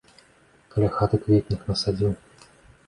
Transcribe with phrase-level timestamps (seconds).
[0.75, 2.11] Каля хаты кветнік насадзіў.